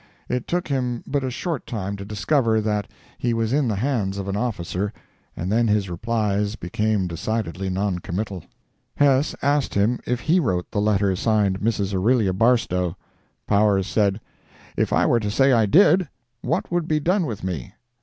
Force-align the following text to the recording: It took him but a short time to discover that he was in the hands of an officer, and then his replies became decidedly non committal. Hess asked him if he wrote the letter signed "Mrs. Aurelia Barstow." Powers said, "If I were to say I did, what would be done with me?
It 0.27 0.47
took 0.47 0.67
him 0.67 1.03
but 1.05 1.23
a 1.23 1.29
short 1.29 1.67
time 1.67 1.95
to 1.97 2.03
discover 2.03 2.59
that 2.59 2.87
he 3.19 3.35
was 3.35 3.53
in 3.53 3.67
the 3.67 3.75
hands 3.75 4.17
of 4.17 4.27
an 4.27 4.35
officer, 4.35 4.91
and 5.37 5.51
then 5.51 5.67
his 5.67 5.91
replies 5.91 6.55
became 6.55 7.05
decidedly 7.05 7.69
non 7.69 7.99
committal. 7.99 8.43
Hess 8.95 9.35
asked 9.43 9.75
him 9.75 9.99
if 10.07 10.21
he 10.21 10.39
wrote 10.39 10.71
the 10.71 10.81
letter 10.81 11.15
signed 11.15 11.59
"Mrs. 11.59 11.93
Aurelia 11.93 12.33
Barstow." 12.33 12.97
Powers 13.45 13.85
said, 13.85 14.19
"If 14.75 14.91
I 14.91 15.05
were 15.05 15.19
to 15.19 15.29
say 15.29 15.51
I 15.53 15.67
did, 15.67 16.09
what 16.41 16.71
would 16.71 16.87
be 16.87 16.99
done 16.99 17.27
with 17.27 17.43
me? 17.43 17.75